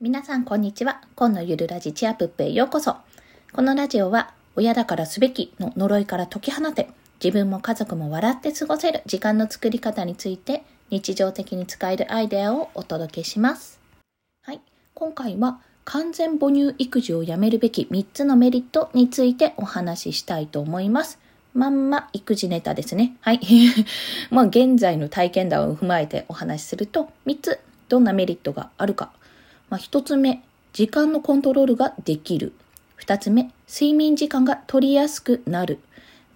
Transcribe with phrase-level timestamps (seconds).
[0.00, 1.00] 皆さんこんにちは。
[1.16, 2.94] 今のゆるラジチアプップへようこそ。
[3.52, 6.88] このラジオは、親だからすべきの呪いから解き放て、
[7.20, 13.80] 自分も家族も笑って過ごせる時間の作り方について、日常的に使えるアイデアをお届けします。
[14.42, 14.60] はい。
[14.94, 21.18] 今回は、完全母乳育児をやめるべき3つのメリットについてお話ししたいと思います。
[21.54, 23.16] まんま育児ネタですね。
[23.20, 23.40] はい。
[24.30, 27.58] まあ現在の体験談を踏まえてお話しすると、3つ
[27.88, 29.10] どんなメリットがあるか
[29.70, 32.52] まあ、一つ目、時間のコントロールができる。
[32.96, 35.78] 二つ目、睡眠時間が取りやすくなる。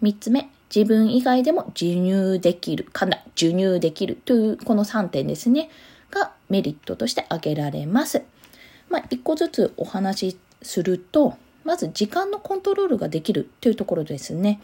[0.00, 2.86] 三つ目、自分以外でも授乳できる。
[2.92, 5.70] かな、授乳できるというこの3点ですね。
[6.10, 8.22] がメリットとして挙げられます。
[8.88, 14.60] まあ、一個ずつお話しすると、まず時間のコントロールができるというところですね。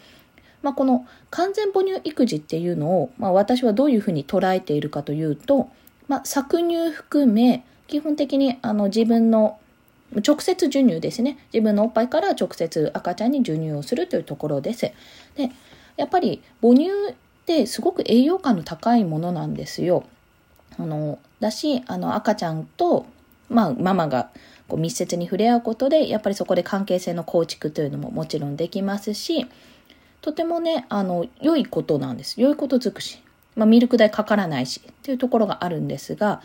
[0.62, 5.70] まあ、この完全母乳育児っていうのを、まあ、私はどういうふうに捉えているかというと、
[6.08, 9.59] まあ、搾乳含め、基本的にあの自分の
[10.15, 11.38] 直接授乳ですね。
[11.52, 14.92] 自分のおっぱいから直接赤ちゃんに授乳をするというところです。
[15.36, 15.50] で、
[15.97, 17.14] やっぱり母乳っ
[17.45, 20.05] てすごく栄養価の高いものなんですよ。
[20.78, 23.06] あの、だし、あの赤ちゃんと、
[23.50, 24.30] まあ、ママが
[24.69, 29.47] こう密接に触れ合うことで、やっぱりそこで関係性の構築というのももちろんできますし、
[30.20, 32.41] とてもね、あの、良いことなんです。
[32.41, 33.20] 良いこと尽くし。
[33.56, 36.42] まあ、ミルク代かからないし、っていうところがあるんですが、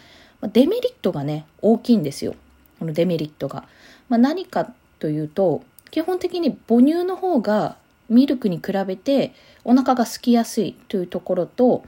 [0.47, 2.35] デメリットがね、大きいんですよ。
[2.79, 3.65] このデメリットが。
[4.09, 7.77] まあ、何かというと、基本的に母乳の方が
[8.09, 11.83] ミルクに比べてお腹が空きやすいというところと、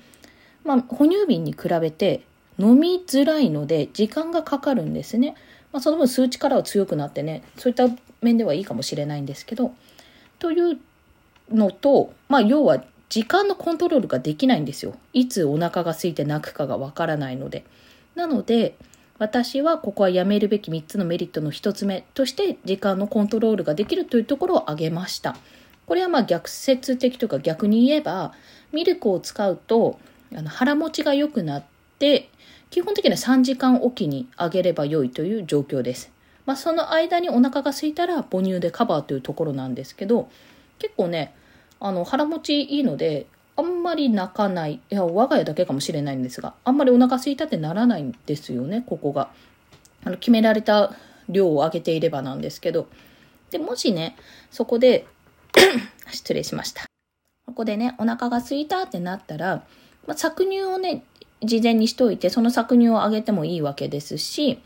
[0.63, 2.23] まあ、哺乳瓶に比べて
[2.57, 5.35] 飲みづらいので時間がかかるんですね。
[5.71, 7.89] まあ、その分数値からは強くなってね、そういった
[8.21, 9.73] 面ではいいかもしれないんですけど、
[10.39, 10.77] という
[11.51, 14.95] のと、まあ、要は時間のコントロールができないんですよ。
[15.13, 17.65] いつお腹が空いて泣くかがわからないので。
[18.15, 18.77] なので、
[19.17, 25.37] 私はここはやめるべき3つのメリットの1つ目として時間のコントロールができるというところを挙げました。
[25.85, 28.33] これはまあ逆説的というか逆に言えば
[28.73, 29.99] ミルクを使うと
[30.35, 31.63] あの腹持ちが良くなっ
[31.99, 32.29] て
[32.71, 36.11] 基本的には3時間おきにあげれば良いという状況です。
[36.45, 40.29] まあ、その間にお腹が空いたら母乳でカバーというところなんですけど
[40.77, 41.33] 結構ね
[41.79, 43.25] あの腹持ちいいので
[43.57, 44.73] あんまり泣かない。
[44.73, 49.29] いや、我が家だけかもしれないんですが、あんまりお腹空いたってならないんですよね、ここが。
[50.03, 50.93] あの、決められた
[51.29, 52.87] 量を上げていればなんですけど。
[53.51, 54.15] で、もしね、
[54.51, 55.07] そこで
[56.11, 56.85] 失礼しました。
[57.45, 59.63] ここでね、お腹が空いたってなったら、
[60.07, 61.03] まあ、搾乳をね、
[61.43, 64.59] 事前にしといて、その搾乳をあげてもいいわけですし、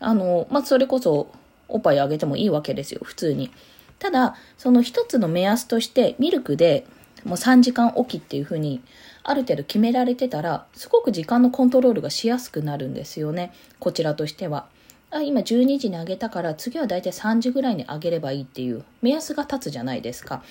[0.00, 1.30] あの、まあ、それこそ、
[1.68, 3.50] おっぱいあげてもいいわけですよ、普通に。
[3.98, 6.86] ただ、その一つの目安として、ミルクで
[7.24, 8.82] もう3時間おきっていうふうに
[9.22, 13.52] ある程度決められてたらすごく時間のコントロールがしやすくなるんですよね。
[13.78, 14.66] こちらとしては。
[15.10, 20.42] あ今12時にあげたから次はだいたい3時ぐらいにあげればいいっていう目安が立つじゃないですか。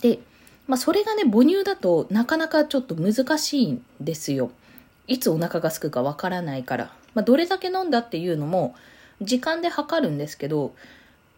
[0.00, 0.20] で、
[0.68, 4.50] まあ、それがね母乳だとなかなかちょっと難しいんですよ。
[5.08, 8.74] いつお腹がすくかわからないから、まあ、どれだけ飲んだっていうのも
[9.22, 10.74] 時間で測るんですけど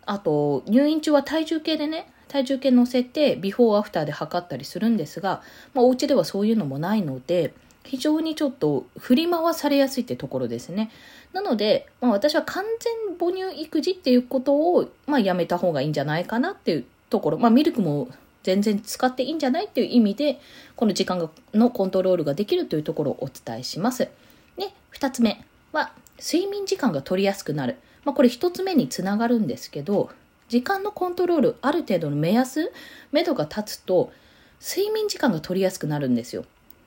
[0.06, 5.42] あと入院中は体重計でね体重計乗せてビフォーアフターで測ったりするんですが、
[5.74, 7.52] まあ、お家ではそういうのもないので
[7.84, 10.90] 非常にちょっと振り回されやすいってところですね。
[11.32, 18.08] なので、まあ、私は完全母乳育児っていうことを、まあ、やめた方がいいんじゃないかなっていうところ、まあ、ミルクも
[18.42, 20.40] 全然使っていいんじゃないっていう意味で、
[20.76, 24.08] この時間のコントロールができるというところをお伝えします。
[24.56, 27.76] で、二つ目は、睡眠時間が取りやすくなる。
[28.04, 30.10] まあ、これ一つ目につながるんですけど、
[30.48, 32.72] 時間のコントロール、ある程度の目安、
[33.12, 34.12] 目処が立つと、
[34.60, 36.44] 睡眠時間が取りやすくなるんですよ。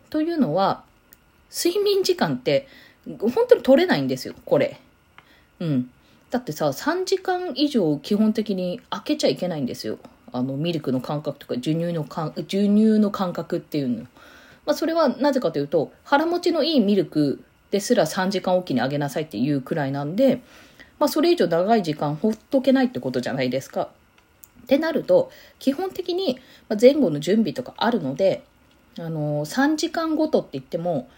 [0.10, 0.84] というのは、
[1.56, 2.68] 睡眠時間って、
[3.20, 4.80] 本当に取れないんですよ、これ。
[5.60, 5.92] うん。
[6.32, 10.00] だってさ、3時間以上基本的に開けちゃいけないんですよ。
[10.32, 14.04] あの、ミルクの感覚とか、授乳の感、授乳の感覚っていうの。
[14.66, 20.42] まあ、それはなぜかというと、腹持ちのいいミルクですら3時間おきにあげなさいっていうくらいなんで、
[21.02, 23.90] まあ、それ以上長い時間ほっとけないってことじゃないですか。
[24.62, 26.40] ってなると、基本的に
[26.80, 28.44] 前後の準備とかあるので、
[29.00, 31.10] あの3時間ごとって言っても、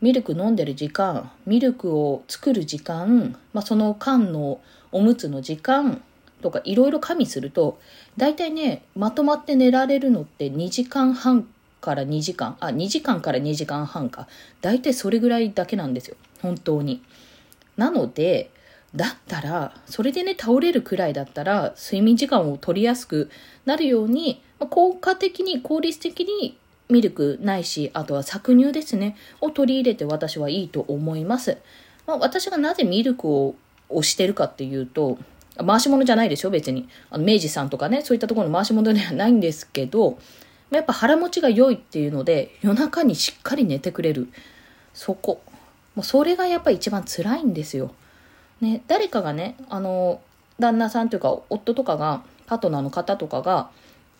[0.00, 6.00] ミルク飲んでる時間、ミルクを作る時間、まあ、その間のおむつの時間
[6.40, 7.78] とかいろいろ加味すると、
[8.16, 11.46] 大体ね、まとまって寝られるのって2時間半
[11.82, 14.28] から2時間、あ、2時間から2時間半か。
[14.62, 16.16] 大体それぐらいだけなんですよ。
[16.40, 17.02] 本当に。
[17.76, 18.50] なので、
[18.96, 23.30] だったら、それでね、倒れるくらいだったら、睡眠時間を取りやすく
[23.64, 26.58] なるように、効果的に、効率的に
[26.88, 31.58] ミルクないし、あとは搾乳ですね、を取り入れて私はいいと思います。
[32.06, 33.54] まあ、私がなぜミルクを
[33.88, 35.18] をしてるかっていうと、
[35.64, 36.88] 回し物じゃないでしょ別に。
[37.10, 40.18] あの、明治さんとかね、そういったところの回し物ではないんですけど、
[40.70, 44.28] やっぱ腹持ちが良いっていうので、夜中にしっかり寝てくれる。
[44.92, 45.40] そこ。
[45.94, 47.94] もうそれがやっぱ一番辛いんですよ。
[48.60, 50.20] ね、誰かがね、あの、
[50.58, 53.70] 旦那さんというか、夫とかが、パートナーの方とかが、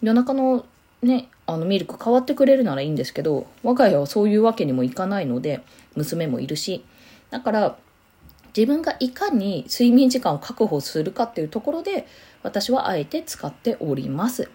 [0.02, 0.66] 夜中の
[1.02, 5.62] ね、あのミルク変わってくれるならいいんですけど、我が家はそういうわけにもいかないので、
[5.94, 6.84] 娘もいるし。
[7.30, 7.76] だから、
[8.56, 12.06] 自分がいかに睡眠時間を確保するかっていうところで、
[12.42, 14.50] 私はあえて使っております。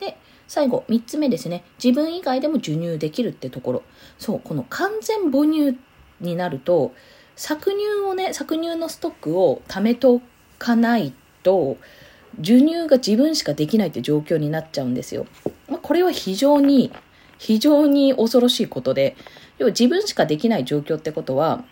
[0.00, 0.18] で、
[0.48, 1.64] 最後、3つ目ですね。
[1.82, 3.82] 自分以外でも授乳できるってところ。
[4.18, 5.78] そう、この完全母乳
[6.20, 6.92] になると、
[7.38, 10.20] 搾乳をね、搾乳のストックを貯めと
[10.58, 11.14] かない
[11.44, 11.76] と、
[12.38, 15.26] 授乳が自分しかできないって状況になっちゃうんですよ。
[15.68, 16.92] まあ、これは非常に、
[17.38, 19.16] 非常に恐ろしいことで、
[19.58, 21.64] 要は自分しかできない状況ってことは、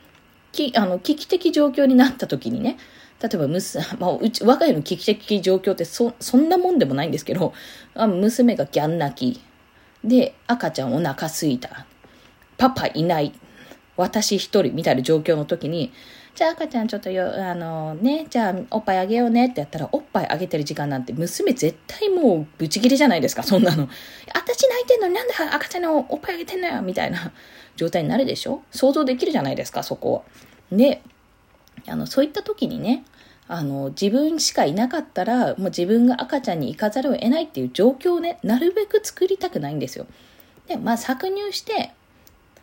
[0.53, 2.79] きあの危機的状況になった時にね、
[3.21, 7.53] 例えばむす、 まあ、うち、我が家の危機的状況ってそ、そんなもんでもないんですけど、
[7.95, 9.41] あ娘がギャン泣き。
[10.05, 11.87] で、赤ちゃんお腹すいた。
[12.57, 13.33] パパいない。
[13.97, 15.93] 私一人みたいな状況の時に、
[16.35, 23.89] じゃあ赤ちゃんちょっとよ、あのね、じゃあおっぱいあげようねってやったら、おっぱいあげてる時間なんて娘絶対もうブチギレじゃないですか、そんなの。
[24.35, 27.33] 私泣いてんのになんで赤ちゃんのおっぱいあげてんのよみたいな
[27.77, 28.63] 状態になるでしょ？
[28.71, 30.77] 想像できるじゃないですか、そこは。
[30.77, 31.01] で、
[31.87, 33.05] あの、そういった時にね、
[33.49, 40.07] あの、自分しかいなかったら、もう自分が赤ちゃんに行かざるを得ないっていう状況をね、なるべく作りたくないんですよ。
[40.67, 41.93] で、まあ、搾乳して、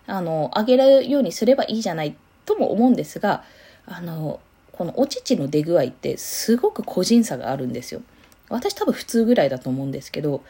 [0.08, 2.16] あの、あげるようにすればいいじゃない
[2.46, 3.44] とも思うんですが、
[3.86, 4.40] あの、
[4.72, 8.02] このお乳の出具合ってすごく個人差があるんですよ。
[8.50, 10.44] 私多分普通ぐらいだと思うんですけど、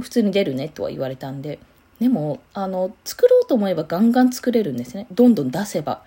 [0.00, 1.58] 普通に出るねとは言われたんで、
[2.00, 5.06] でも、あの、作ろうと思えばガンガン作れるんですね。
[5.12, 6.02] どんどん出せば。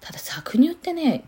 [0.00, 1.24] ただ搾乳ってね、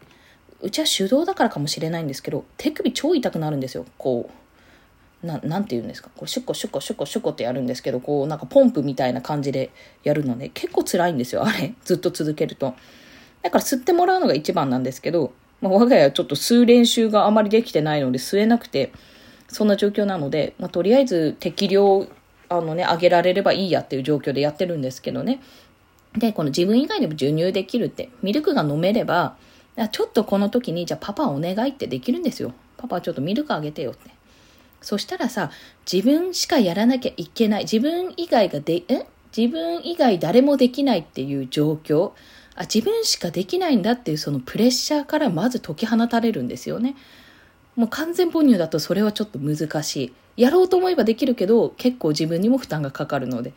[0.62, 3.84] うちは手動だからかもしれないんですけど、手首超痛くなるんですよ。
[3.98, 4.39] こう、
[5.22, 6.10] ななんて言うんですか？
[6.16, 9.70] こうシュコシュコシュコシュコってやるんですけど、こうなんかポンプみたいな感じで
[10.02, 11.44] やるので、結構辛いんですよ。
[11.44, 11.74] あれ。
[11.84, 12.74] ずっと続けると。
[13.42, 18.92] だから吸ってもらうのが一番なんですけど、まあ、我が家はちょっと吸う練習があまりできてないので吸えなくて、
[19.48, 22.06] そんな状況なので、まあ、とりあえず適量、
[22.48, 25.40] あのね、上げられればいいやっていう状況でやってるんですけどね。
[26.16, 29.36] で、この自分以外でも授乳できるって、ミルクが飲めれば、
[29.92, 32.52] ちょっとこの時に、じゃあパパお願いってできるんですよ。
[32.76, 34.10] パパちょっとミルクあげてよって。
[34.80, 35.50] そしたらさ、
[35.90, 37.62] 自分しかやらなきゃいけない。
[37.64, 39.06] 自分以外がで、え？
[39.36, 42.12] 自分以外誰もできないっていう状況。
[42.56, 46.96] あ、自分しかできないんだっていうそのプレッシャーからまず解き放たれるんですよね。
[47.76, 50.12] もう完全母乳だとそれはちょっと難しい。
[50.36, 53.52] やろうと思えばできるけど、結構自分にも負担がかかるので。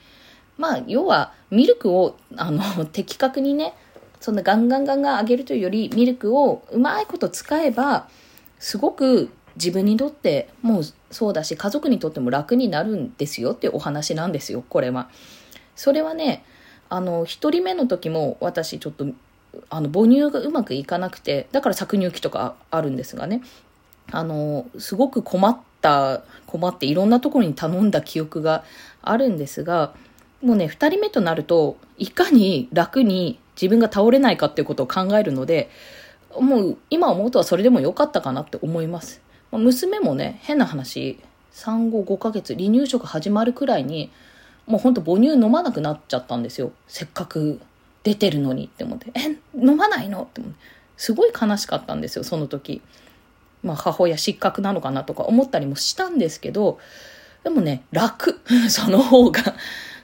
[0.58, 3.74] まあ、要は、ミルクを、あの、 的確にね、
[4.20, 8.08] そんなガンガンガンガン上げるというより、ミルクをうまいこと使えば、
[8.60, 15.10] すごく自分にとってもうそうだし、家族にとっても楽になるんですよっていうお話なんですよ、これは。
[15.76, 16.44] それはね、
[16.90, 19.06] あの、一人目の時も私ちょっと、
[19.70, 23.42] あの、母乳がうまくいかなくて、だから搾乳機とかあるんですがね、
[24.12, 28.64] あの、すごく困った、困っていろんなところに頼んだ記憶が
[29.02, 29.94] あるんですが、
[30.42, 35.70] もうね、二人目となると、いかに楽に自分が倒れないかっていうことを考えるので、
[36.40, 39.22] もう今思うとはそれでも良かったかなって思います。
[39.60, 41.20] 娘もね、変な話、
[41.52, 44.12] 産後5ヶ月、離乳食始まるくらいに、
[44.66, 46.72] もうほんと母乳飲まなくなっちゃったんですよ。
[46.88, 47.60] せっかく
[48.04, 49.12] 出てるのにって思って。
[49.16, 50.24] え、飲まないの？
[50.24, 50.60] って思って。
[50.98, 52.82] すごい悲しかったんですよ、その時。
[53.62, 56.80] まあ母親失格なのかなとか思ったりもしたんですけど、
[57.44, 58.42] でもね、楽。
[58.70, 59.42] その方が。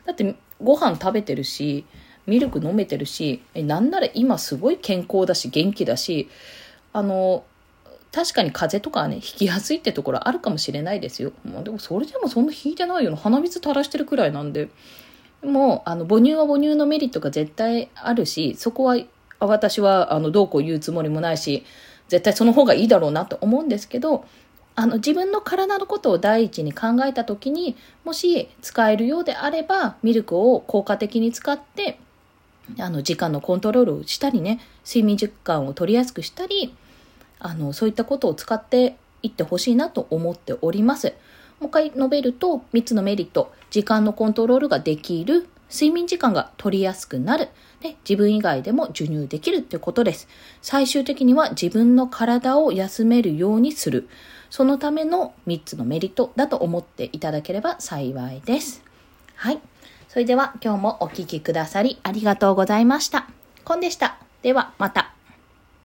[0.05, 1.85] だってご飯食べてるし、
[2.27, 6.29] ミルク飲めてるし、え、なんなら今すごい健康だし、元気だし、
[6.93, 7.43] あの、
[8.11, 11.31] 確かに風邪とかはね、引きやすいってところあるかもしれないですよ。
[11.45, 14.69] まあ、でもそれでもそんな引いてないよな鼻水垂らしてるくらいなんで。
[15.43, 18.97] もう、あの、母乳は母乳のメリットが絶対あるし、そこは、
[19.39, 21.65] 私は、あの、どうこう言うつもりもないし、
[22.09, 24.25] 絶対その方がいいだろうなと思うんですけど、
[24.75, 31.99] あの、自分の体のことを第一に考えた時に、もし使えるようであれば、ミルクを効果的に使って、
[32.79, 36.75] あの、時間のコントロールをしたりね、睡眠時間を取りやすくしたり、
[37.39, 41.13] あの、そういったことを使っていってほしいなと思っております。
[41.59, 43.51] もう一回述べると、3つのメリット。
[43.69, 45.47] 時間のコントロールができる。
[45.71, 47.49] 睡眠時間が取りやすくなる。
[47.81, 50.27] で、自分以外でも授乳できるってことです。
[50.61, 54.09] 最終的には自分の体を休めるようにする。
[54.49, 58.83] そのための3つのメリットだと思っていただければ幸いです。
[59.35, 59.59] はい。
[60.07, 63.29] それでは今日もお聴きくださりありがとうございました。
[63.63, 64.17] コンでした。
[64.41, 65.08] ではまた。